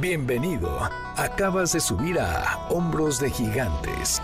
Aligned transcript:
Bienvenido. 0.00 0.80
Acabas 1.18 1.72
de 1.72 1.80
subir 1.80 2.18
a 2.18 2.66
Hombros 2.70 3.20
de 3.20 3.30
Gigantes. 3.30 4.22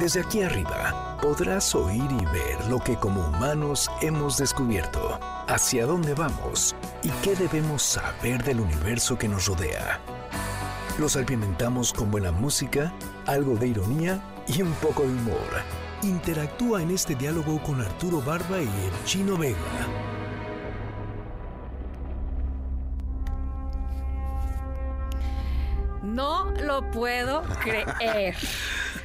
Desde 0.00 0.20
aquí 0.20 0.42
arriba 0.42 1.18
podrás 1.22 1.72
oír 1.76 2.02
y 2.10 2.24
ver 2.26 2.66
lo 2.68 2.80
que 2.80 2.96
como 2.96 3.24
humanos 3.28 3.88
hemos 4.00 4.38
descubierto, 4.38 5.20
hacia 5.46 5.86
dónde 5.86 6.14
vamos 6.14 6.74
y 7.04 7.10
qué 7.22 7.36
debemos 7.36 7.80
saber 7.80 8.42
del 8.42 8.58
universo 8.58 9.16
que 9.16 9.28
nos 9.28 9.46
rodea. 9.46 10.00
Los 10.98 11.14
alimentamos 11.14 11.92
con 11.92 12.10
buena 12.10 12.32
música, 12.32 12.92
algo 13.26 13.54
de 13.54 13.68
ironía 13.68 14.20
y 14.48 14.62
un 14.62 14.72
poco 14.72 15.02
de 15.02 15.10
humor. 15.10 15.62
Interactúa 16.02 16.82
en 16.82 16.90
este 16.90 17.14
diálogo 17.14 17.62
con 17.62 17.80
Arturo 17.80 18.20
Barba 18.20 18.58
y 18.58 18.64
el 18.64 19.04
Chino 19.04 19.36
Vega. 19.36 20.11
No 26.12 26.50
lo 26.60 26.90
puedo 26.90 27.42
creer. 27.62 28.36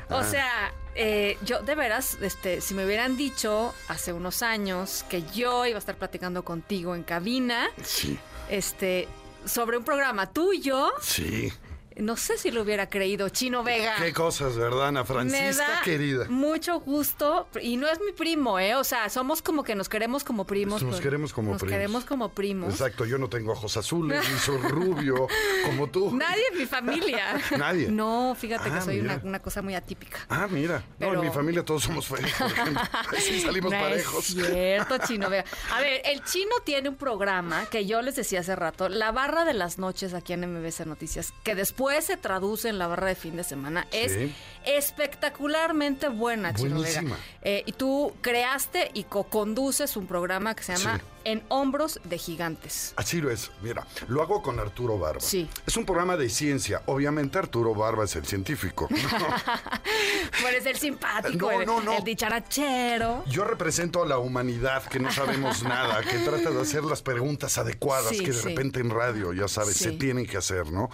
O 0.09 0.23
sea, 0.23 0.73
eh, 0.95 1.37
yo 1.43 1.61
de 1.61 1.75
veras, 1.75 2.17
este, 2.21 2.61
si 2.61 2.73
me 2.73 2.85
hubieran 2.85 3.17
dicho 3.17 3.73
hace 3.87 4.13
unos 4.13 4.41
años 4.41 5.05
que 5.09 5.21
yo 5.33 5.65
iba 5.65 5.77
a 5.77 5.79
estar 5.79 5.95
platicando 5.95 6.43
contigo 6.43 6.95
en 6.95 7.03
cabina, 7.03 7.67
Sí, 7.83 8.17
este, 8.49 9.07
sobre 9.45 9.77
un 9.77 9.83
programa 9.83 10.31
tuyo, 10.31 10.91
sí. 11.01 11.51
No 11.99 12.17
sé 12.17 12.37
si 12.37 12.51
lo 12.51 12.61
hubiera 12.61 12.89
creído, 12.89 13.29
Chino 13.29 13.63
Vega. 13.63 13.95
Qué 13.97 14.13
cosas, 14.13 14.55
¿verdad, 14.55 14.87
Ana 14.87 15.03
Francisca, 15.05 15.67
da 15.67 15.81
querida? 15.81 16.25
mucho 16.29 16.79
gusto 16.79 17.47
y 17.61 17.77
no 17.77 17.87
es 17.87 17.99
mi 17.99 18.11
primo, 18.11 18.59
¿eh? 18.59 18.75
O 18.75 18.83
sea, 18.83 19.09
somos 19.09 19.41
como 19.41 19.63
que 19.63 19.75
nos 19.75 19.89
queremos 19.89 20.23
como 20.23 20.45
primos. 20.45 20.83
Nos 20.83 21.01
queremos 21.01 21.33
como 21.33 21.51
nos 21.51 21.59
primos. 21.61 21.73
queremos 21.73 22.05
como 22.05 22.29
primos. 22.29 22.73
Exacto, 22.73 23.05
yo 23.05 23.17
no 23.17 23.29
tengo 23.29 23.51
ojos 23.53 23.75
azules, 23.77 24.21
ni 24.31 24.37
soy 24.39 24.57
rubio, 24.57 25.27
como 25.65 25.87
tú. 25.87 26.15
Nadie 26.15 26.43
en 26.51 26.57
mi 26.59 26.65
familia. 26.65 27.41
Nadie. 27.57 27.87
No, 27.97 28.35
fíjate 28.39 28.69
que 28.69 28.77
Ah, 28.77 28.81
soy 28.81 28.99
una, 28.99 29.39
cosa 29.39 29.61
muy 29.61 29.73
atípica. 29.73 30.19
Ah, 30.29 30.47
mira. 30.49 30.77
No, 30.99 31.07
Pero- 31.09 31.21
en 31.21 31.27
mi 31.27 31.33
familia 31.33 31.63
todos 31.65 31.83
somos 31.83 32.05
por 32.07 32.19
ejemplo. 32.19 32.55
Sí, 33.17 33.41
salimos 33.41 33.71
no 33.71 33.79
parejos. 33.79 34.29
Es 34.29 34.35
cierto, 34.47 34.97
Chino. 35.07 35.29
Vea. 35.29 35.43
A 35.73 35.79
ver, 35.79 36.01
el 36.05 36.23
Chino 36.23 36.55
tiene 36.63 36.89
un 36.89 36.95
programa 36.95 37.65
que 37.71 37.85
yo 37.85 38.01
les 38.01 38.15
decía 38.15 38.41
hace 38.41 38.55
rato, 38.55 38.87
La 38.89 39.11
Barra 39.11 39.45
de 39.45 39.53
las 39.53 39.77
Noches 39.79 40.13
aquí 40.13 40.33
en 40.33 40.41
MBC 40.53 40.85
Noticias, 40.85 41.33
que 41.43 41.55
después 41.55 41.86
se 42.01 42.17
traduce 42.17 42.69
en 42.69 42.77
La 42.77 42.87
Barra 42.87 43.07
de 43.07 43.15
Fin 43.15 43.35
de 43.35 43.43
Semana. 43.43 43.87
Es 43.91 44.17
espectacularmente 44.65 46.09
buena. 46.09 46.51
Buenísima. 46.51 47.17
Eh, 47.41 47.63
y 47.65 47.71
tú 47.71 48.13
creaste 48.21 48.91
y 48.93 49.03
co-conduces 49.03 49.97
un 49.97 50.07
programa 50.07 50.55
que 50.55 50.63
se 50.63 50.75
llama 50.75 50.97
Sí. 50.97 51.03
En 51.27 51.43
Hombros 51.49 51.99
de 52.05 52.17
Gigantes. 52.17 52.93
Así 52.95 53.19
lo 53.19 53.29
es. 53.29 53.51
Mira, 53.61 53.85
lo 54.07 54.21
hago 54.21 54.41
con 54.41 54.61
Arturo 54.61 54.97
Barba. 54.97 55.19
Sí. 55.19 55.49
Es 55.65 55.75
un 55.75 55.85
programa 55.85 56.15
de 56.15 56.29
ciencia. 56.29 56.83
Obviamente 56.85 57.37
Arturo 57.37 57.75
Barba 57.75 58.05
es 58.05 58.15
el 58.15 58.25
científico. 58.25 58.87
Tú 58.87 58.95
eres 60.47 60.65
el 60.65 60.77
simpático, 60.77 61.51
No, 61.51 61.59
el, 61.59 61.67
no, 61.67 61.81
no. 61.81 61.97
el 61.97 62.03
dicharachero. 62.05 63.25
Yo 63.27 63.43
represento 63.43 64.03
a 64.03 64.07
la 64.07 64.19
humanidad 64.19 64.83
que 64.85 64.99
no 65.01 65.11
sabemos 65.11 65.63
nada, 65.63 66.01
que 66.01 66.17
trata 66.19 66.49
de 66.49 66.61
hacer 66.61 66.85
las 66.85 67.01
preguntas 67.01 67.57
adecuadas 67.57 68.07
Sí, 68.15 68.19
que 68.23 68.31
de 68.31 68.37
sí. 68.37 68.47
repente 68.47 68.79
en 68.79 68.89
radio, 68.89 69.33
ya 69.33 69.49
sabes, 69.49 69.75
se 69.75 69.91
tienen 69.91 70.25
que 70.27 70.37
hacer, 70.37 70.71
¿no? 70.71 70.89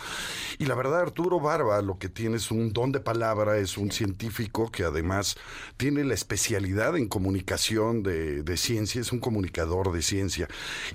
Y 0.57 0.65
la 0.65 0.73
verdad, 0.73 1.01
Arturo 1.01 1.39
Barba 1.41 1.79
lo 1.83 1.99
que 1.99 2.09
tiene 2.09 2.37
es 2.37 2.49
un 2.49 2.73
don 2.73 2.91
de 2.91 3.01
palabra, 3.01 3.57
es 3.57 3.77
un 3.77 3.91
científico 3.91 4.71
que 4.71 4.83
además 4.83 5.35
tiene 5.77 6.03
la 6.03 6.15
especialidad 6.15 6.97
en 6.97 7.07
comunicación 7.07 8.01
de, 8.01 8.41
de 8.41 8.57
ciencia, 8.57 8.99
es 8.99 9.11
un 9.11 9.19
comunicador 9.19 9.91
de 9.91 10.01
ciencia. 10.01 10.22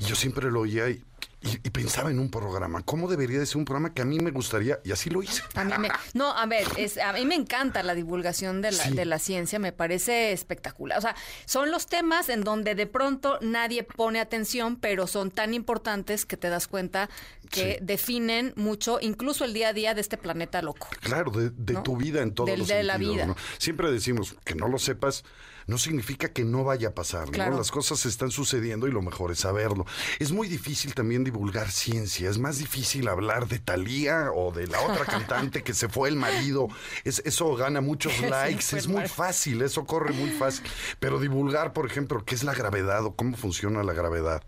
Y 0.01 0.05
yo 0.05 0.15
siempre 0.15 0.51
lo 0.51 0.61
oía 0.61 0.89
y, 0.89 1.03
y- 1.41 1.55
y 1.63 1.71
pensaba 1.71 2.11
en 2.11 2.19
un 2.19 2.31
programa, 2.31 2.83
¿cómo 2.83 3.07
debería 3.09 3.39
de 3.39 3.47
ser 3.47 3.59
un 3.59 3.65
programa 3.65 3.95
que 3.95 4.03
a 4.03 4.05
mí 4.05 4.19
me 4.19 4.33
gustaría? 4.33 4.81
Y 4.85 4.91
así 4.91 5.09
lo 5.09 5.23
hice. 5.23 5.43
A 5.55 5.65
mí 5.65 5.73
me, 5.79 5.89
no, 6.15 6.37
a 6.37 6.47
ver, 6.47 6.67
es, 6.77 6.99
a 6.99 7.13
mí 7.13 7.25
me 7.25 7.37
encanta 7.37 7.83
la 7.85 7.95
divulgación 7.95 8.61
de 8.61 8.73
la, 8.73 8.85
Sí. 8.85 8.95
de 8.95 9.05
la 9.05 9.19
ciencia, 9.21 9.59
me 9.61 9.71
parece 9.73 10.33
espectacular. 10.33 10.99
O 10.99 11.01
sea, 11.01 11.15
son 11.47 11.71
los 11.71 11.87
temas 11.87 12.29
en 12.29 12.43
donde 12.43 12.75
de 12.75 12.87
pronto 12.87 13.39
nadie 13.41 13.85
pone 13.85 14.19
atención, 14.21 14.77
pero 14.77 15.07
son 15.07 15.31
tan 15.31 15.55
importantes 15.55 16.27
que 16.27 16.37
te 16.37 16.49
das 16.49 16.67
cuenta 16.67 17.09
que 17.51 17.77
Sí. 17.79 17.85
definen 17.85 18.53
mucho, 18.57 18.99
incluso 19.01 19.45
el 19.45 19.55
día 19.55 19.69
a 19.69 19.73
día 19.73 19.95
de 19.95 20.01
este 20.01 20.17
planeta 20.19 20.61
loco. 20.61 20.89
Claro, 21.01 21.31
de, 21.31 21.51
de 21.51 21.75
¿no? 21.75 21.83
tu 21.85 21.97
vida 21.97 22.21
en 22.23 22.35
todos 22.35 22.51
Del- 22.51 22.59
los 22.61 22.69
de 22.69 22.83
la 22.83 22.95
sentidos, 22.95 23.15
vida. 23.15 23.27
¿no? 23.27 23.37
Siempre 23.59 23.91
decimos 23.93 24.35
que 24.45 24.55
no 24.57 24.67
lo 24.69 24.79
sepas, 24.79 25.25
no 25.67 25.77
significa 25.77 26.31
que 26.33 26.45
no 26.45 26.65
vaya 26.65 26.89
a 26.89 26.95
pasar, 26.95 27.31
¿no? 27.31 27.51
Las 27.59 27.71
cosas 27.71 28.07
están 28.07 28.31
sucediendo 28.31 28.87
y 28.89 28.91
lo 28.91 29.03
mejor 29.03 29.33
es 29.33 29.41
saberlo. 29.41 29.85
Es 30.19 30.33
muy 30.33 30.49
difícil 30.49 30.95
también 30.95 31.08
divulgar 31.17 31.71
ciencia, 31.71 32.31
es 32.31 32.39
más 32.39 32.59
difícil 32.59 33.09
hablar 33.09 33.49
de 33.49 33.59
Talía 33.59 34.31
o 34.35 34.53
de 34.53 34.67
la 34.67 34.81
otra 34.81 35.05
cantante 35.07 35.63
que 35.63 35.75
se 35.75 35.89
fue 35.89 36.09
el 36.09 36.17
marido. 36.17 36.69
Es, 37.05 37.23
eso 37.25 37.55
gana 37.57 37.81
muchos 37.81 38.21
likes, 38.31 38.77
es 38.77 38.89
muy 38.89 39.09
fácil, 39.09 39.63
eso 39.63 39.85
corre 39.85 40.13
muy 40.13 40.31
fácil. 40.31 40.65
Pero 41.01 41.21
divulgar, 41.21 41.73
por 41.73 41.87
ejemplo, 41.87 42.25
qué 42.25 42.35
es 42.35 42.45
la 42.45 42.55
gravedad 42.55 43.05
o 43.05 43.15
cómo 43.15 43.37
funciona 43.37 43.83
la 43.83 43.93
gravedad 43.93 44.43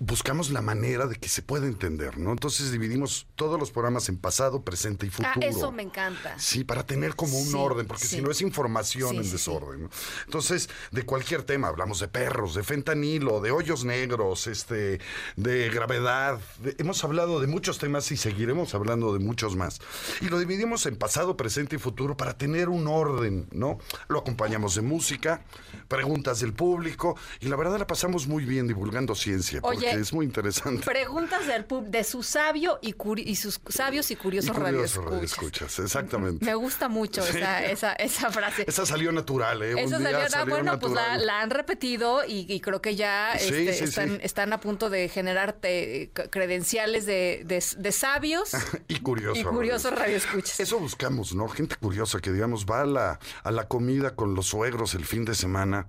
buscamos 0.00 0.50
la 0.50 0.62
manera 0.62 1.06
de 1.06 1.16
que 1.16 1.28
se 1.28 1.42
pueda 1.42 1.66
entender, 1.66 2.18
¿no? 2.18 2.30
Entonces 2.30 2.70
dividimos 2.70 3.26
todos 3.34 3.58
los 3.58 3.70
programas 3.72 4.08
en 4.08 4.16
pasado, 4.16 4.62
presente 4.62 5.06
y 5.06 5.10
futuro. 5.10 5.30
Ah, 5.34 5.40
eso 5.44 5.72
me 5.72 5.82
encanta. 5.82 6.38
Sí, 6.38 6.62
para 6.64 6.86
tener 6.86 7.16
como 7.16 7.36
un 7.38 7.46
Sí, 7.48 7.54
orden, 7.56 7.86
porque 7.86 8.04
sí. 8.04 8.16
si 8.16 8.22
no 8.22 8.30
es 8.30 8.40
información 8.40 9.10
Sí, 9.10 9.16
en 9.16 9.30
desorden. 9.30 9.82
¿no? 9.84 9.90
Entonces, 10.26 10.68
de 10.92 11.02
cualquier 11.04 11.42
tema, 11.42 11.68
hablamos 11.68 11.98
de 12.00 12.08
perros, 12.08 12.54
de 12.54 12.62
fentanilo, 12.62 13.40
de 13.40 13.50
hoyos 13.50 13.84
negros, 13.84 14.46
este, 14.46 15.00
de 15.36 15.68
gravedad. 15.70 16.38
de- 16.62 16.76
hemos 16.78 17.02
hablado 17.04 17.40
de 17.40 17.46
muchos 17.48 17.78
temas 17.78 18.10
y 18.12 18.16
seguiremos 18.16 18.74
hablando 18.74 19.12
de 19.12 19.18
muchos 19.18 19.56
más. 19.56 19.80
Y 20.20 20.26
lo 20.26 20.38
dividimos 20.38 20.86
en 20.86 20.96
pasado, 20.96 21.36
presente 21.36 21.76
y 21.76 21.78
futuro 21.78 22.16
para 22.16 22.36
tener 22.38 22.68
un 22.68 22.86
orden, 22.86 23.48
¿no? 23.52 23.78
Lo 24.08 24.20
acompañamos 24.20 24.74
de 24.76 24.82
música, 24.82 25.42
preguntas 25.88 26.40
del 26.40 26.52
público 26.52 27.16
y 27.40 27.46
la 27.48 27.56
verdad 27.56 27.78
la 27.78 27.86
pasamos 27.86 28.26
muy 28.26 28.44
bien 28.44 28.66
divulgando 28.68 29.14
ciencia, 29.14 29.60
porque 29.60 29.87
Oye, 29.92 30.00
es 30.00 30.12
muy 30.12 30.26
interesante. 30.26 30.84
Preguntas 30.84 31.46
del 31.46 31.64
pub- 31.64 31.86
de 31.86 32.04
su 32.04 32.22
sabio 32.22 32.78
y, 32.82 32.94
y 33.30 33.36
sus 33.36 33.60
sabios 33.68 34.10
y 34.10 34.14
Y 34.14 34.16
curiosos 34.16 34.56
curioso 34.56 35.02
radioescuchas. 35.02 35.78
exactamente. 35.78 36.44
Me 36.44 36.54
gusta 36.54 36.88
mucho 36.88 37.22
Sí. 37.22 37.38
esa, 37.38 37.64
esa, 37.64 37.92
esa 37.94 38.30
frase. 38.30 38.64
Esa 38.66 38.84
salió 38.86 39.12
natural, 39.12 39.62
¿eh? 39.62 39.72
Esa 39.82 39.98
salió, 40.00 40.18
ah, 40.18 40.28
salió 40.28 40.54
bueno, 40.54 40.78
pues 40.78 40.92
la, 40.92 41.00
natural. 41.02 41.26
la 41.26 41.40
han 41.40 41.50
repetido 41.50 42.24
y, 42.24 42.46
y 42.52 42.60
creo 42.60 42.80
que 42.82 42.96
ya 42.96 43.32
Sí, 43.38 43.46
este, 43.48 43.72
sí, 43.74 43.84
están, 43.84 44.18
están 44.22 44.52
a 44.52 44.60
punto 44.60 44.90
de 44.90 45.08
generar 45.08 45.58
c- 45.62 46.10
credenciales 46.30 47.06
de, 47.06 47.42
de- 47.44 47.64
de 47.76 47.92
sabios 47.92 48.50
y 48.88 49.00
curioso. 49.00 49.40
y 49.40 49.44
curiosos 49.44 49.92
radioescuchas. 49.92 50.60
Eso 50.60 50.78
buscamos, 50.78 51.34
¿no? 51.34 51.48
Gente 51.48 51.76
curiosa 51.76 52.20
que, 52.20 52.32
digamos, 52.32 52.66
va 52.66 52.82
a 52.82 52.86
la, 52.86 53.18
a 53.42 53.50
la 53.50 53.68
comida 53.68 54.14
con 54.14 54.34
los 54.34 54.46
suegros 54.46 54.94
el 54.94 55.04
fin 55.04 55.24
de 55.24 55.34
semana. 55.34 55.86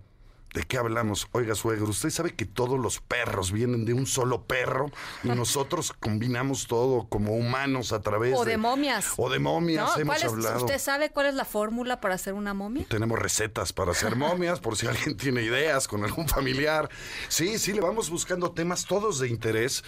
¿De 0.53 0.63
qué 0.63 0.77
hablamos? 0.77 1.27
Oiga, 1.31 1.53
suegro, 1.53 1.85
usted 1.89 2.09
sabe 2.09 2.33
que 2.33 2.45
todos 2.45 2.79
los 2.79 2.99
perros 3.01 3.51
vienen 3.51 3.85
de 3.85 3.93
un 3.93 4.07
solo 4.07 4.45
perro 4.45 4.89
y 5.23 5.27
nosotros 5.29 5.93
combinamos 5.93 6.65
todo 6.67 7.07
como 7.07 7.35
humanos 7.35 7.93
a 7.93 8.01
través 8.01 8.35
O 8.35 8.45
de 8.45 8.57
momias. 8.57 9.13
O 9.17 9.29
de 9.29 9.37
momias, 9.37 9.95
¿No? 9.95 10.01
hemos 10.01 10.15
¿Cuál 10.15 10.27
es- 10.27 10.33
hablado. 10.33 10.65
¿Usted 10.65 10.79
sabe 10.79 11.11
cuál 11.11 11.27
es 11.27 11.35
la 11.35 11.45
fórmula 11.45 12.01
para 12.01 12.15
hacer 12.15 12.33
una 12.33 12.53
momia? 12.55 12.85
Tenemos 12.89 13.19
recetas 13.19 13.73
para 13.73 13.91
hacer 13.91 14.15
momias, 14.15 14.59
por 14.59 14.75
si 14.75 14.87
alguien 14.87 15.15
tiene 15.17 15.43
ideas 15.43 15.87
con 15.87 16.03
algún 16.03 16.27
familiar. 16.27 16.89
Sí, 17.27 17.59
sí, 17.59 17.73
le 17.73 17.81
vamos 17.81 18.09
buscando 18.09 18.51
temas 18.51 18.85
todos 18.85 19.19
de 19.19 19.27
interés 19.29 19.83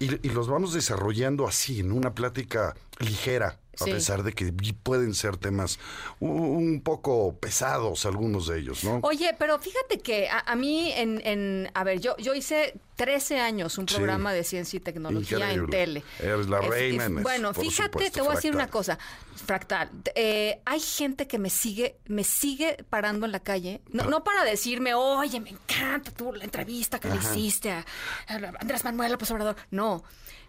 y, 0.00 0.26
y 0.26 0.30
los 0.30 0.48
vamos 0.48 0.72
desarrollando 0.74 1.46
así, 1.46 1.78
en 1.78 1.92
una 1.92 2.12
plática 2.12 2.74
ligera, 2.98 3.60
a 3.80 3.84
Sí. 3.84 3.90
pesar 3.90 4.22
de 4.22 4.32
que 4.32 4.52
pueden 4.82 5.14
ser 5.14 5.36
temas 5.36 5.78
un, 6.20 6.80
poco 6.82 7.36
pesados 7.38 8.04
algunos 8.06 8.46
de 8.46 8.58
ellos, 8.58 8.84
¿no? 8.84 9.00
Oye, 9.02 9.34
pero 9.38 9.58
fíjate 9.58 9.98
que 10.00 10.28
a, 10.28 10.40
a 10.40 10.54
mí, 10.56 10.92
en, 10.92 11.20
en- 11.24 11.70
a 11.74 11.84
ver, 11.84 12.00
yo, 12.00 12.16
yo 12.18 12.34
hice 12.34 12.74
13 12.96 13.40
años 13.40 13.78
un 13.78 13.88
Sí. 13.88 13.94
programa 13.94 14.32
de 14.32 14.44
ciencia 14.44 14.76
y 14.76 14.80
tecnología 14.80 15.50
en 15.52 15.68
tele. 15.70 16.04
Eres 16.20 16.48
la 16.48 16.60
Es- 16.60 16.68
reina 16.68 17.04
es- 17.06 17.22
Bueno, 17.22 17.54
fíjate, 17.54 17.92
supuesto, 17.92 18.12
te 18.14 18.20
voy 18.20 18.32
a 18.32 18.34
decir 18.36 18.54
una 18.54 18.68
cosa, 18.68 18.98
fractal. 19.46 19.90
eh, 20.14 20.60
hay 20.64 20.80
gente 20.80 21.26
que 21.26 21.38
me 21.38 21.50
sigue, 21.50 21.96
me 22.06 22.24
sigue 22.24 22.84
parando 22.90 23.26
en 23.26 23.32
la 23.32 23.40
calle, 23.40 23.80
no, 23.90 24.04
no 24.04 24.22
para 24.24 24.44
decirme, 24.44 24.94
oye, 24.94 25.40
me 25.40 25.50
encanta 25.50 26.10
tú 26.10 26.32
la 26.32 26.44
entrevista 26.44 26.98
que 27.00 27.08
le 27.08 27.16
hiciste 27.16 27.70
a, 27.70 27.84
a 28.28 28.34
Andrés 28.60 28.84
Manuel 28.84 29.12
López 29.12 29.30
Obrador. 29.30 29.56
No. 29.70 30.04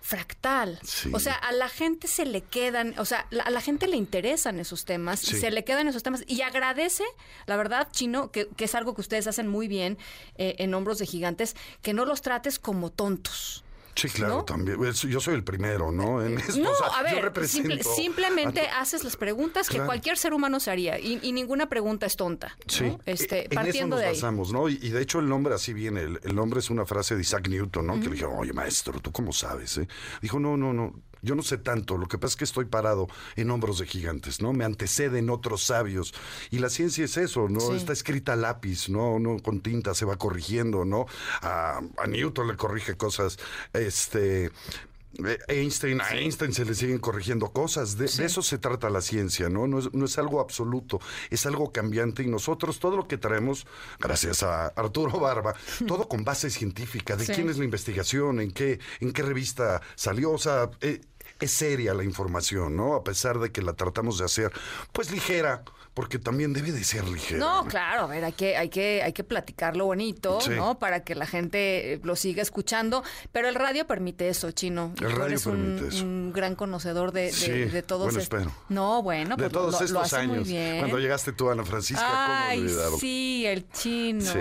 Fractal. 0.06 0.80
Sí. 0.84 1.10
O 1.14 1.20
sea, 1.22 1.34
a 1.36 1.54
la 1.54 1.70
gente 1.70 2.10
se 2.10 2.26
le 2.26 2.42
quedan, 2.42 2.94
o 3.00 3.06
sea, 3.06 3.26
la- 3.30 3.44
a 3.44 3.50
la 3.50 3.62
gente 3.62 3.88
le 3.88 3.96
interesan 3.96 4.60
esos 4.60 4.84
temas 4.84 5.24
y 5.24 5.28
Sí. 5.28 5.40
se 5.40 5.50
le 5.50 5.64
quedan 5.64 5.88
esos 5.88 6.04
temas 6.04 6.26
y 6.28 6.42
agradece, 6.42 7.06
la 7.46 7.56
verdad, 7.56 7.88
Chino, 7.90 8.30
que, 8.30 8.50
que 8.50 8.66
es 8.66 8.76
algo 8.76 8.96
que 8.96 9.00
ustedes 9.02 9.28
hacen 9.28 9.48
muy 9.48 9.70
bien 9.70 9.98
eh, 10.38 10.56
en 10.60 10.74
Hombros 10.74 10.98
de 11.00 11.06
Gigantes, 11.06 11.56
que 11.82 11.94
no 11.94 12.04
los 12.04 12.22
trates 12.34 12.58
como 12.60 12.90
tontos. 12.92 13.64
Sí, 13.96 14.10
claro, 14.10 14.44
también. 14.44 14.80
Yo 14.92 15.20
soy 15.20 15.36
el 15.36 15.44
primero, 15.44 15.92
¿no? 15.92 16.26
En 16.26 16.40
esto, 16.40 16.58
no, 16.58 16.72
o 16.72 16.76
sea, 16.76 16.88
a 16.88 17.04
ver, 17.04 17.32
yo 17.32 17.94
simplemente 17.96 18.62
a- 18.62 18.82
haces 18.82 19.04
las 19.04 19.16
preguntas 19.18 19.68
que 19.68 19.76
Claro. 19.76 19.86
cualquier 19.86 20.18
ser 20.18 20.34
humano 20.34 20.60
se 20.60 20.72
haría 20.72 20.98
y, 21.00 21.20
y 21.22 21.32
ninguna 21.32 21.70
pregunta 21.70 22.08
es 22.08 22.16
tonta. 22.16 22.48
¿no? 22.58 22.64
Sí, 22.68 22.98
Este, 23.06 23.44
en 23.44 23.50
partiendo 23.52 23.76
eso 23.78 23.88
nos 23.90 24.00
de 24.00 24.06
ahí. 24.08 24.16
basamos, 24.16 24.52
¿no? 24.52 24.68
Y, 24.68 24.80
y 24.82 24.90
de 24.90 25.00
hecho 25.00 25.20
el 25.20 25.30
nombre 25.30 25.54
así 25.54 25.74
viene. 25.74 26.02
El, 26.02 26.20
el 26.24 26.34
nombre 26.34 26.60
es 26.60 26.72
una 26.72 26.88
frase 26.88 27.14
de 27.16 27.22
Isaac 27.22 27.48
Newton, 27.50 27.86
¿no? 27.86 27.94
Que 28.00 28.06
le 28.08 28.14
dijeron, 28.14 28.34
oye, 28.40 28.52
maestro, 28.52 29.00
¿tú 29.00 29.12
cómo 29.12 29.32
sabes? 29.32 29.78
eh?". 29.78 29.88
Dijo, 30.24 30.40
no, 30.40 30.58
no, 30.58 30.74
no. 30.74 30.96
Yo 31.24 31.34
no 31.36 31.42
sé 31.42 31.58
tanto, 31.58 31.98
lo 31.98 32.08
que 32.08 32.18
pasa 32.20 32.34
es 32.34 32.36
que 32.38 32.44
estoy 32.44 32.66
parado 32.66 33.08
en 33.36 33.50
hombros 33.50 33.80
de 33.80 33.88
gigantes, 33.88 34.42
¿no? 34.42 34.54
Me 34.54 34.66
anteceden 34.66 35.30
otros 35.32 35.64
sabios. 35.64 36.14
Y 36.52 36.60
la 36.60 36.70
ciencia 36.70 37.06
es 37.06 37.18
eso, 37.18 37.50
¿no? 37.50 37.60
Sí. 37.62 37.74
Está 37.76 37.94
escrita 37.94 38.34
a 38.34 38.36
lápiz, 38.36 38.90
¿no? 38.90 39.18
No 39.20 39.40
con 39.40 39.62
tinta, 39.62 39.94
se 39.96 40.06
va 40.06 40.18
corrigiendo, 40.18 40.86
¿no? 40.86 41.06
A, 41.42 41.80
a 41.98 42.08
Newton 42.08 42.48
le 42.50 42.58
corrige 42.58 42.96
cosas, 42.96 43.40
este... 43.74 44.52
eh, 45.26 45.38
Einstein, 45.48 46.02
a 46.02 46.10
Einstein 46.16 46.54
se 46.54 46.66
le 46.66 46.74
siguen 46.74 46.98
corrigiendo 46.98 47.52
cosas. 47.52 47.98
De, 47.98 48.06
de 48.08 48.26
eso 48.26 48.42
se 48.42 48.58
trata 48.58 48.90
la 48.90 49.00
ciencia, 49.02 49.48
¿no? 49.48 49.68
No 49.68 49.78
es, 49.80 49.94
no 49.94 50.06
es 50.06 50.18
algo 50.18 50.42
absoluto, 50.42 51.00
es 51.30 51.46
algo 51.46 51.72
cambiante 51.72 52.24
y 52.24 52.28
nosotros 52.28 52.80
todo 52.80 52.98
lo 52.98 53.08
que 53.08 53.18
traemos, 53.20 53.68
gracias 54.00 54.42
a 54.44 54.68
Arturo 54.68 55.20
Barba, 55.20 55.54
todo 55.88 56.08
con 56.10 56.24
base 56.24 56.50
científica, 56.50 57.16
de 57.16 57.26
Sí. 57.26 57.34
quién 57.34 57.50
es 57.50 57.58
la 57.60 57.66
investigación, 57.66 58.40
en 58.42 58.52
qué, 58.52 58.80
en 59.02 59.12
qué 59.14 59.22
revista 59.22 59.82
salió, 59.96 60.32
o 60.32 60.38
sea, 60.40 60.72
eh, 60.82 61.00
es 61.44 61.52
seria 61.52 61.94
la 61.94 62.04
información, 62.04 62.76
¿no? 62.76 62.96
A 62.96 63.04
pesar 63.04 63.40
de 63.40 63.52
que 63.52 63.62
la 63.62 63.74
tratamos 63.74 64.18
de 64.18 64.26
hacer, 64.26 64.52
pues 64.92 65.12
ligera, 65.12 65.64
porque 65.94 66.18
también 66.18 66.54
debe 66.54 66.72
de 66.72 66.84
ser 66.84 67.08
ligera. 67.08 67.40
No, 67.40 67.66
claro, 67.68 68.04
a 68.04 68.08
ver, 68.08 68.24
hay 68.26 68.34
que, 68.34 68.58
hay 68.58 68.70
que, 68.70 69.04
hay 69.04 69.14
que 69.14 69.24
platicarlo 69.24 69.86
bonito, 69.86 70.42
Sí. 70.42 70.50
¿no? 70.52 70.80
Para 70.80 71.04
que 71.04 71.14
la 71.14 71.28
gente 71.28 71.94
eh, 71.94 72.00
lo 72.04 72.16
siga 72.16 72.42
escuchando. 72.42 73.04
Pero 73.32 73.48
el 73.48 73.56
radio 73.56 73.86
permite 73.86 74.28
eso, 74.30 74.50
Chino. 74.52 74.94
El 75.00 75.12
radio 75.12 75.26
eres 75.28 75.46
un, 75.46 75.54
permite 75.54 75.88
eso. 75.96 76.04
un 76.04 76.34
gran 76.34 76.56
conocedor 76.56 77.12
de, 77.12 77.24
de, 77.26 77.32
Sí, 77.32 77.52
de 77.52 77.82
todos 77.84 78.06
bueno, 78.06 78.20
espero. 78.20 78.52
No, 78.70 79.04
bueno, 79.04 79.36
de 79.36 79.44
pues 79.44 79.52
todos 79.52 79.74
lo, 79.92 80.00
lo 80.00 80.04
estos 80.04 80.12
muy 80.26 80.36
años, 80.36 80.48
bien. 80.48 80.80
cuando 80.80 80.98
llegaste 81.00 81.32
tú, 81.34 81.50
Ana 81.52 81.64
Francisca, 81.64 82.04
¿cómo 82.06 82.18
Ay, 82.28 82.60
olvidarlo? 82.62 82.98
sí, 82.98 83.44
el 83.46 83.70
chino. 83.70 84.22
Sí. 84.26 84.40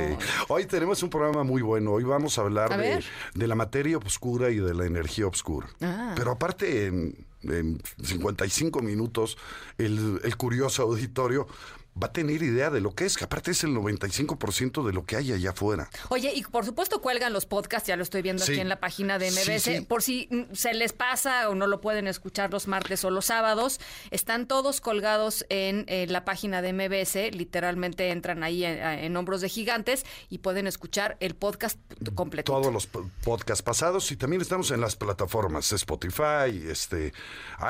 Hoy 0.49 0.65
tenemos 0.67 1.03
un 1.03 1.11
programa 1.11 1.45
muy 1.45 1.61
bueno. 1.63 1.93
Hoy 1.93 2.05
vamos 2.05 2.39
a 2.39 2.43
hablar 2.43 2.73
A 2.73 2.77
de, 2.79 3.05
de 3.35 3.47
la 3.47 3.55
materia 3.55 3.99
oscura 3.99 4.49
y 4.51 4.57
de 4.57 4.73
la 4.75 4.87
energía 4.87 5.27
oscura. 5.27 5.67
Ah. 5.83 6.15
Pero 6.17 6.31
aparte, 6.33 6.91
en, 7.45 7.81
en 7.99 8.05
55 8.05 8.81
minutos, 8.83 9.37
el, 9.79 10.21
el 10.23 10.37
curioso 10.37 10.83
auditorio 10.83 11.47
va 12.01 12.07
a 12.07 12.13
tener 12.13 12.43
idea 12.43 12.71
de 12.71 12.81
lo 12.81 12.95
que 12.95 13.05
es, 13.05 13.17
que 13.17 13.25
aparte 13.25 13.51
es 13.51 13.65
el 13.65 13.71
95% 13.75 14.85
de 14.87 14.93
lo 14.93 15.05
que 15.05 15.17
hay 15.17 15.33
allá 15.33 15.51
afuera. 15.51 15.91
Oye, 16.09 16.33
y 16.35 16.43
por 16.43 16.65
supuesto 16.65 17.01
cuelgan 17.01 17.33
los 17.33 17.45
podcasts, 17.47 17.89
ya 17.89 17.97
lo 17.97 18.03
estoy 18.03 18.23
viendo 18.23 18.45
Sí. 18.45 18.53
aquí 18.53 18.61
en 18.61 18.69
la 18.69 18.81
página 18.81 19.19
de 19.19 19.31
MBS, 19.31 19.63
sí. 19.63 19.81
por 19.83 20.03
si 20.03 20.27
mm, 20.31 20.55
se 20.55 20.73
les 20.75 20.93
pasa 20.93 21.49
o 21.51 21.55
no 21.55 21.67
lo 21.67 21.81
pueden 21.81 22.07
escuchar 22.07 22.51
los 22.51 22.67
martes 22.67 23.05
o 23.05 23.11
los 23.11 23.27
sábados, 23.27 23.79
están 24.11 24.47
todos 24.49 24.81
colgados 24.81 25.45
en, 25.51 25.85
eh, 25.89 26.07
la 26.09 26.25
página 26.25 26.63
de 26.63 26.73
MBS, 26.73 27.31
literalmente 27.37 28.11
entran 28.11 28.43
ahí 28.43 28.65
en, 28.65 28.79
en 28.83 29.17
hombros 29.17 29.41
de 29.43 29.49
gigantes 29.49 30.05
y 30.31 30.39
pueden 30.39 30.67
escuchar 30.67 31.17
el 31.21 31.35
podcast 31.35 31.79
completo. 32.15 32.53
Todos 32.53 32.73
los 32.73 32.87
po- 32.87 33.09
podcasts 33.25 33.63
pasados 33.63 34.11
y 34.13 34.17
también 34.17 34.41
estamos 34.43 34.71
en 34.71 34.81
las 34.81 34.97
plataformas 34.97 35.71
Spotify, 35.73 36.69
este, 36.69 37.13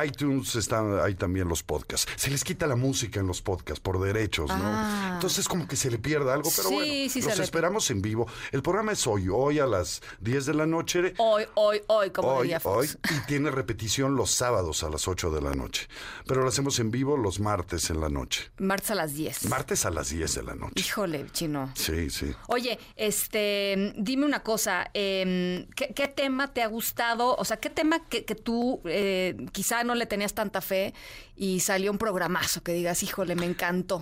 iTunes, 0.04 0.54
están 0.54 1.00
ahí 1.00 1.14
también 1.14 1.48
los 1.48 1.62
podcasts. 1.62 2.10
Se 2.16 2.30
les 2.30 2.44
quita 2.44 2.66
la 2.66 2.76
música 2.76 3.20
en 3.20 3.26
los 3.26 3.42
podcasts 3.42 3.80
por 3.80 4.00
derechos, 4.12 4.48
¿no? 4.48 4.56
Ah. 4.62 5.10
Entonces 5.14 5.48
como 5.48 5.66
que 5.66 5.76
se 5.76 5.90
le 5.90 5.98
pierde 5.98 6.32
algo, 6.32 6.50
pero 6.54 6.68
Sí, 6.68 6.74
bueno, 6.74 7.10
sí 7.10 7.22
los 7.22 7.38
esperamos 7.38 7.90
en 7.90 8.02
vivo. 8.02 8.26
El 8.50 8.62
programa 8.62 8.92
es 8.92 9.06
hoy, 9.06 9.28
hoy 9.28 9.58
a 9.58 9.66
las 9.66 10.02
10 10.20 10.46
de 10.46 10.54
la 10.54 10.66
noche. 10.66 11.14
Hoy, 11.18 11.44
hoy, 11.54 11.80
hoy, 11.86 12.10
como 12.10 12.28
Hoy, 12.28 12.42
diría 12.48 12.60
hoy, 12.64 12.88
Fox. 12.88 12.98
y 13.10 13.26
tiene 13.26 13.50
repetición 13.50 14.16
los 14.16 14.30
sábados 14.30 14.82
a 14.82 14.88
las 14.90 15.06
8 15.08 15.30
de 15.30 15.40
la 15.40 15.52
noche. 15.52 15.88
Pero 16.26 16.42
lo 16.42 16.48
hacemos 16.48 16.78
en 16.78 16.90
vivo 16.90 17.16
los 17.16 17.40
martes 17.40 17.90
en 17.90 18.00
la 18.00 18.08
noche. 18.08 18.50
Martes 18.58 18.90
a 18.90 18.94
las 18.94 19.14
10. 19.14 19.46
Martes 19.48 19.84
a 19.86 19.90
las 19.90 20.10
10 20.10 20.34
de 20.34 20.42
la 20.42 20.54
noche. 20.54 20.74
Híjole, 20.76 21.26
chino. 21.32 21.70
Sí, 21.74 22.10
sí. 22.10 22.34
Oye, 22.48 22.78
este, 22.96 23.94
dime 23.96 24.24
una 24.26 24.42
cosa, 24.42 24.90
eh, 24.94 25.66
¿qué, 25.76 25.92
qué 25.94 26.08
tema 26.08 26.52
te 26.52 26.62
ha 26.62 26.66
gustado? 26.66 27.34
O 27.36 27.44
sea, 27.44 27.58
¿qué 27.58 27.70
tema 27.70 28.04
que, 28.08 28.24
que 28.24 28.34
tú 28.34 28.80
eh, 28.84 29.36
quizá 29.52 29.84
no 29.84 29.94
le 29.94 30.06
tenías 30.06 30.34
tanta 30.34 30.60
fe 30.60 30.94
y 31.36 31.60
salió 31.60 31.90
un 31.90 31.98
programazo 31.98 32.62
que 32.62 32.72
digas, 32.72 33.02
híjole, 33.02 33.34
me 33.36 33.46
encantó? 33.46 34.01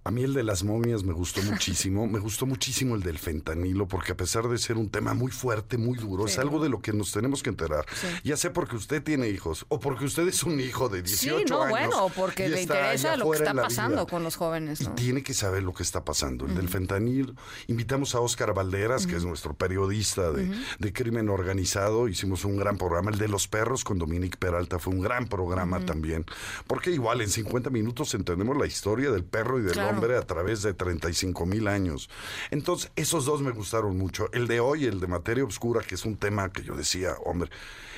A 0.03 0.09
mí 0.09 0.23
el 0.23 0.33
de 0.33 0.43
las 0.43 0.63
momias 0.63 1.03
me 1.03 1.13
gustó 1.13 1.43
muchísimo. 1.43 2.07
me 2.11 2.19
gustó 2.19 2.45
muchísimo 2.45 2.95
el 2.95 3.03
del 3.03 3.19
fentanilo, 3.19 3.87
porque 3.87 4.13
a 4.13 4.17
pesar 4.17 4.47
de 4.47 4.57
ser 4.57 4.77
un 4.77 4.89
tema 4.89 5.13
muy 5.13 5.31
fuerte, 5.31 5.77
muy 5.77 5.97
duro, 5.97 6.25
es 6.25 6.39
algo 6.39 6.61
de 6.61 6.69
lo 6.69 6.81
que 6.81 6.91
nos 6.91 7.11
tenemos 7.11 7.43
que 7.43 7.49
enterar. 7.49 7.85
Ya 8.23 8.35
sea 8.35 8.51
porque 8.51 8.75
usted 8.75 9.03
tiene 9.03 9.29
hijos 9.29 9.65
o 9.69 9.79
porque 9.79 10.05
usted 10.05 10.27
es 10.27 10.43
un 10.43 10.59
hijo 10.59 10.89
de 10.89 11.03
18 11.03 11.37
sí, 11.37 11.45
no, 11.49 11.63
años. 11.63 11.69
bueno, 11.69 12.11
porque 12.15 12.49
le 12.49 12.63
interesa 12.63 13.15
lo 13.15 13.29
que 13.29 13.37
está 13.37 13.53
pasando 13.53 14.07
con 14.07 14.23
los 14.23 14.35
jóvenes, 14.35 14.81
Y 14.81 14.85
tiene 14.87 15.23
que 15.23 15.33
saber 15.33 15.63
lo 15.63 15.73
que 15.73 15.83
está 15.83 16.03
pasando. 16.03 16.45
El 16.45 16.55
del 16.55 16.69
fentanil. 16.69 17.35
Invitamos 17.67 18.15
a 18.15 18.21
Óscar 18.21 18.53
Valderas, 18.53 19.05
que 19.05 19.15
es 19.15 19.23
nuestro 19.23 19.53
periodista 19.53 20.31
de, 20.31 20.51
de 20.79 20.93
crimen 20.93 21.29
organizado. 21.29 22.07
Hicimos 22.07 22.43
un 22.45 22.57
gran 22.57 22.77
programa. 22.77 23.11
El 23.11 23.17
de 23.17 23.27
los 23.27 23.47
perros 23.47 23.83
con 23.83 23.99
Dominique 23.99 24.37
Peralta 24.37 24.79
fue 24.79 24.93
un 24.93 25.01
gran 25.01 25.27
programa 25.27 25.85
también. 25.85 26.25
Porque 26.65 26.91
igual 26.91 27.21
en 27.21 27.29
50 27.29 27.69
minutos 27.69 28.13
entendemos 28.15 28.57
la 28.57 28.65
historia 28.65 29.11
del 29.11 29.23
perro 29.23 29.59
y 29.59 29.63
del 29.63 29.73
Claro. 29.73 29.90
Hombre 29.91 30.17
a 30.17 30.21
través 30.21 30.61
de 30.61 30.73
35 30.73 31.45
mil 31.45 31.67
años. 31.67 32.09
Entonces, 32.49 32.91
esos 32.95 33.25
dos 33.25 33.41
me 33.41 33.51
gustaron 33.51 33.97
mucho. 33.97 34.29
El 34.33 34.47
de 34.47 34.59
hoy, 34.59 34.85
el 34.85 34.99
de 34.99 35.07
materia 35.07 35.43
oscura, 35.43 35.81
que 35.81 35.95
es 35.95 36.05
un 36.05 36.17
tema 36.17 36.51
que 36.51 36.63
yo 36.63 36.75
decía, 36.75 37.15
hombre, 37.25 37.49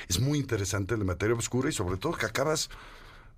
es 0.08 0.20
muy 0.20 0.38
interesante 0.38 0.94
el 0.94 1.00
de 1.00 1.06
materia 1.06 1.34
oscura 1.34 1.68
y 1.68 1.72
sobre 1.72 1.96
todo 1.96 2.12
que 2.12 2.26
acabas 2.26 2.70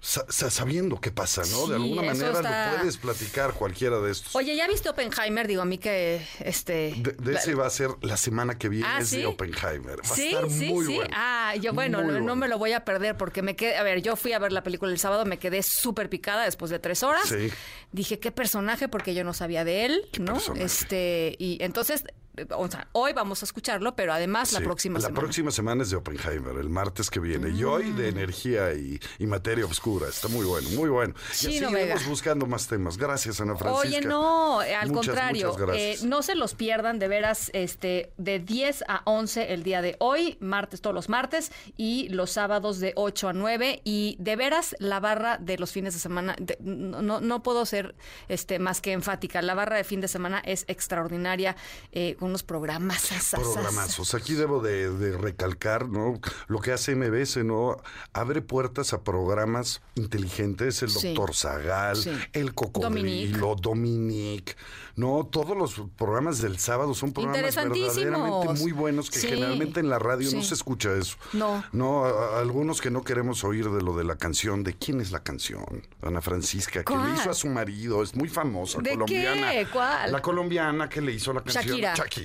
sabiendo 0.01 1.01
qué 1.01 1.11
pasa, 1.11 1.43
¿no? 1.43 1.65
Sí, 1.65 1.69
de 1.71 1.75
alguna 1.77 2.03
manera 2.03 2.31
está- 2.33 2.71
lo 2.73 2.79
puedes 2.79 2.97
platicar 2.99 3.55
cualquiera 3.55 3.99
de 4.01 4.13
estos. 4.13 4.35
Oye, 4.37 4.55
¿ya 4.57 4.69
viste 4.69 4.89
Oppenheimer? 4.89 5.47
Digo, 5.49 5.63
a 5.63 5.65
mí 5.65 5.79
que, 5.79 6.25
este... 6.41 6.95
de, 6.99 7.13
de 7.13 7.35
ese 7.35 7.55
va 7.55 7.67
a 7.67 7.71
ser 7.71 7.91
la 8.03 8.17
semana 8.17 8.57
que 8.59 8.69
viene, 8.69 8.87
Ah, 8.89 8.99
es 9.01 9.09
¿sí? 9.09 9.19
de 9.19 9.27
Oppenheimer. 9.27 9.99
Va 10.01 10.15
Sí, 10.15 10.27
a 10.35 10.41
estar 10.41 10.51
sí, 10.51 10.73
muy 10.73 10.87
sí. 10.87 10.95
bueno. 10.97 11.11
Ah, 11.15 11.55
yo 11.61 11.73
bueno, 11.73 12.03
no, 12.03 12.37
me 12.37 12.49
lo 12.49 12.59
voy 12.59 12.73
a 12.73 12.85
perder 12.85 13.17
porque 13.17 13.43
me 13.43 13.57
quedé, 13.57 13.77
a 13.77 13.83
ver, 13.83 14.03
yo 14.03 14.17
fui 14.17 14.33
a 14.33 14.39
ver 14.39 14.53
la 14.53 14.63
película 14.63 14.93
el 14.93 14.99
sábado, 14.99 15.25
me 15.25 15.39
quedé 15.39 15.63
súper 15.63 16.09
picada 16.09 16.45
después 16.45 16.71
de 16.71 16.79
tres 16.79 17.03
horas. 17.03 17.29
Sí. 17.29 17.49
Dije, 17.93 18.19
qué 18.19 18.31
personaje, 18.31 18.89
porque 18.89 19.15
yo 19.15 19.25
no 19.25 19.33
sabía 19.35 19.65
de 19.65 19.87
él, 19.87 20.09
¿no? 20.21 20.35
personaje? 20.35 20.65
Este, 20.65 21.37
y 21.39 21.59
entonces, 21.63 22.05
o 22.51 22.69
sea, 22.69 22.89
hoy 22.93 23.13
vamos 23.13 23.43
a 23.43 23.45
escucharlo, 23.47 23.95
pero 23.97 24.13
además 24.13 24.53
la 24.53 24.61
próxima 24.61 24.99
la 24.99 25.07
semana. 25.07 25.21
próxima 25.21 25.51
semana 25.51 25.83
es 25.83 25.91
de 25.91 25.97
Oppenheimer, 25.97 26.57
el 26.57 26.69
martes 26.71 27.11
que 27.11 27.21
viene. 27.21 27.51
Y 27.51 27.65
hoy 27.65 27.85
Mm. 27.87 27.97
de 27.97 28.09
energía 28.09 28.75
y, 28.75 29.01
y 29.19 29.27
materia 29.27 29.65
oscura. 29.67 30.09
Está 30.09 30.29
muy 30.29 30.45
bueno, 30.45 30.69
muy 30.71 30.89
bueno. 30.89 31.15
y 31.17 31.31
así 31.33 31.57
iremos 31.57 32.07
buscando 32.07 32.47
más 32.47 32.67
temas. 32.69 32.97
Gracias, 32.97 33.41
Ana 33.41 33.57
Francisca. 33.57 33.89
Oye, 33.89 34.01
no, 34.07 34.61
al 34.61 34.89
Muchas, 34.91 35.07
contrario, 35.07 35.53
muchas 35.59 35.77
eh, 35.77 35.97
no 36.05 36.23
se 36.23 36.35
los 36.35 36.55
pierdan 36.55 36.99
de 36.99 37.09
veras 37.09 37.51
este 37.55 38.13
de 38.17 38.39
10 38.39 38.85
a 38.89 39.03
11 39.05 39.53
el 39.55 39.63
día 39.63 39.83
de 39.83 39.97
hoy, 40.01 40.37
martes 40.41 40.81
todos 40.81 40.95
los 40.95 41.09
martes 41.09 41.53
y 41.77 42.09
los 42.11 42.31
sábados 42.31 42.81
de 42.81 42.93
8 42.97 43.29
a 43.29 43.33
9 43.33 43.81
y 43.85 44.17
de 44.19 44.37
veras 44.37 44.75
la 44.79 45.01
barra 45.01 45.39
de 45.39 45.59
los 45.59 45.73
fines 45.73 45.95
de 45.95 46.01
semana 46.01 46.35
de- 46.39 46.57
no, 46.61 47.03
no, 47.03 47.21
no 47.21 47.43
puedo 47.43 47.65
ser 47.67 47.95
este 48.29 48.59
más 48.59 48.81
que 48.81 48.93
enfática, 48.93 49.41
la 49.43 49.55
barra 49.55 49.77
de 49.77 49.85
fin 49.85 50.01
de 50.01 50.09
semana 50.09 50.41
es 50.45 50.65
extraordinaria 50.69 51.57
eh, 51.93 52.17
con 52.19 52.26
unos 52.27 52.43
programas 52.43 53.09
Programazos. 53.33 54.15
Aquí 54.15 54.35
debo 54.35 54.61
de, 54.61 54.91
de 54.91 55.17
recalcar, 55.17 55.89
¿no? 55.89 56.21
Lo 56.49 56.61
que 56.61 56.73
hace 56.73 56.95
MBS, 56.95 57.39
¿no? 57.45 57.77
Abre 58.13 58.43
puertas 58.43 58.93
a 58.93 59.03
programas 59.03 59.81
inteligentes, 59.95 60.83
el 60.83 60.91
Sí. 60.91 61.09
doctor 61.15 61.35
Zagal, 61.35 61.97
Sí. 61.97 62.11
el 62.33 62.55
Cocodrilo, 62.55 63.55
Dominique, 63.57 64.55
¿no? 64.97 65.27
Todos 65.31 65.57
los 65.57 65.81
programas 65.97 66.41
del 66.41 66.59
sábado 66.59 66.95
son 66.95 67.13
programas 67.13 67.55
verdaderamente 67.55 68.53
muy 68.61 68.73
buenos 68.73 69.11
que 69.11 69.19
Sí. 69.21 69.29
generalmente 69.29 69.81
en 69.81 69.89
la 69.89 69.99
radio 69.99 70.31
no 70.33 70.43
se 70.43 70.55
escucha 70.55 70.93
eso. 70.95 71.17
No. 71.33 71.65
No, 71.73 72.05
a- 72.05 72.37
a- 72.37 72.41
algunos 72.41 72.81
que 72.81 72.91
no 72.91 73.03
queremos 73.03 73.45
oír 73.45 73.71
de 73.71 73.83
lo 73.83 73.97
de 73.97 74.05
la 74.05 74.17
canción, 74.17 74.65
¿de 74.65 74.75
quién 74.75 75.01
es 75.01 75.11
la 75.13 75.23
canción? 75.23 75.65
Ana 76.03 76.21
Francisca, 76.21 76.81
que 76.81 76.85
¿Cuál? 76.93 77.13
le 77.15 77.15
hizo 77.21 77.31
a 77.31 77.35
su 77.35 77.49
marido, 77.49 78.03
es 78.03 78.15
muy 78.15 78.29
famosa, 78.29 78.81
¿De 78.81 78.91
colombiana. 78.91 79.51
qué? 79.53 79.67
¿Cuál? 79.73 80.13
La 80.13 80.23
colombiana 80.23 80.89
que 80.89 81.01
le 81.01 81.13
hizo 81.13 81.33
la 81.33 81.43
canción. 81.43 81.65
Shakira. 81.67 81.95
Shakira. 81.95 82.16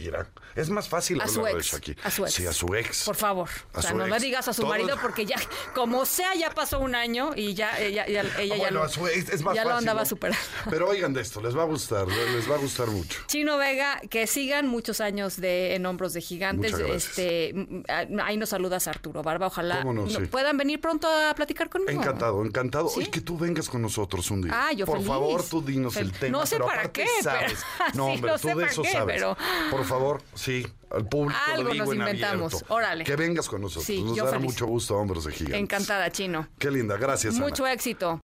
Es 0.55 0.69
más 0.69 0.89
fácil 0.89 1.19
A 1.21 1.27
su 1.27 1.39
hablar 1.39 1.53
de 1.55 1.59
ex, 1.59 1.71
Shakira. 1.71 2.01
a 2.03 2.11
su 2.11 2.23
ex. 2.25 2.33
Sí, 2.33 2.45
a 2.45 2.53
su 2.53 2.75
ex. 2.75 3.03
Por 3.05 3.15
favor, 3.15 3.49
A 3.73 3.79
o 3.79 3.81
sea, 3.81 3.91
su 3.91 3.97
no 3.97 4.05
le 4.05 4.13
ex. 4.13 4.21
digas 4.21 4.47
a 4.47 4.53
su 4.53 4.61
Todo- 4.63 4.71
marido 4.71 4.97
porque 5.01 5.25
ya, 5.25 5.37
como 5.73 6.05
sea, 6.05 6.33
ya 6.35 6.49
pasó 6.51 6.79
un 6.79 6.93
año 6.95 7.31
y 7.35 7.53
ya 7.53 7.79
ella, 7.79 8.05
ya, 8.07 8.21
ella 8.21 8.31
Ah, 8.37 8.43
ya, 8.43 8.55
bueno, 8.57 8.79
lo, 8.79 8.83
a 8.83 8.89
su 8.89 9.07
ex 9.07 9.29
es 9.29 9.41
más 9.43 9.55
ya 9.55 9.63
lo 9.63 9.73
andaba 9.75 10.01
¿no? 10.01 10.05
superando. 10.05 10.43
Pero 10.69 10.89
oigan 10.89 11.13
de 11.13 11.21
esto, 11.21 11.41
les 11.41 11.55
va 11.57 11.61
a 11.63 11.65
gustar, 11.65 12.07
les 12.07 12.49
va 12.49 12.55
a 12.55 12.57
gustar 12.57 12.87
mucho. 12.87 13.19
Chino 13.27 13.57
Vega, 13.57 14.01
que 14.09 14.27
sigan 14.27 14.67
muchos 14.67 14.99
años 15.01 15.37
de 15.37 15.75
En 15.75 15.85
Hombros 15.85 16.13
de 16.13 16.21
Gigantes. 16.21 16.73
Este, 16.73 17.53
mm, 17.53 17.83
ah, 17.87 18.05
ahí 18.25 18.37
nos 18.37 18.49
saludas 18.49 18.87
Arturo 18.87 19.23
Barba. 19.23 19.47
Ojalá 19.47 19.83
no, 19.83 20.07
sí. 20.09 20.17
puedan 20.29 20.57
venir 20.57 20.81
pronto 20.81 21.07
a 21.07 21.33
platicar 21.35 21.69
conmigo. 21.69 22.01
Encantado, 22.01 22.43
encantado. 22.43 22.89
¿Sí? 22.89 22.99
Oye, 22.99 23.09
que 23.11 23.21
tú 23.21 23.37
vengas 23.37 23.69
con 23.69 23.81
nosotros 23.81 24.29
un 24.31 24.41
día. 24.41 24.51
Ah, 24.53 24.73
yo 24.73 24.85
Por 24.85 24.97
feliz. 24.97 25.07
favor, 25.07 25.43
tú 25.47 25.61
dinos 25.61 25.95
Fel- 25.95 26.01
el 26.01 26.11
tema. 26.11 26.39
No 26.39 26.45
sé 26.45 26.55
pero 26.55 26.65
para 26.67 26.91
qué, 26.91 27.05
pero- 27.23 27.23
sabes. 27.23 27.59
No, 27.93 28.05
Sí, 28.07 28.11
hombre, 28.15 28.31
no 28.31 28.37
tú 28.39 28.47
sé 28.47 28.55
de 28.55 28.65
eso 28.65 28.81
qué, 28.83 28.91
sabes. 28.91 29.15
pero- 29.15 29.37
por 29.81 29.89
favor, 29.89 30.21
sí, 30.35 30.65
al 30.89 31.07
público 31.07 31.39
Algo 31.47 31.63
lo 31.63 31.69
digo 31.71 31.85
nos 31.85 31.93
en 31.93 31.99
inventamos. 32.01 32.53
abierto. 32.53 32.73
Órale. 32.73 33.03
Que 33.05 33.15
vengas 33.15 33.47
con 33.47 33.61
nosotros. 33.61 33.85
Sí, 33.85 34.01
Nos 34.03 34.17
yo 34.17 34.25
dará 34.25 34.37
feliz. 34.37 34.51
mucho 34.53 34.65
gusto, 34.65 34.95
hombres 34.97 35.23
de 35.23 35.31
gigantes. 35.31 35.59
Encantada, 35.61 36.11
chino. 36.11 36.47
Qué 36.59 36.69
linda, 36.71 36.97
gracias. 36.97 37.35
Ana. 37.35 37.45
Mucho 37.45 37.65
éxito. 37.65 38.19